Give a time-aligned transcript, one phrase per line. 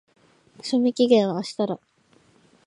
[0.63, 1.79] 賞味期限は明日だ。